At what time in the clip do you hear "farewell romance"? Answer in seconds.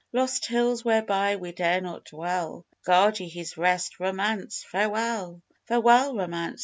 5.67-6.59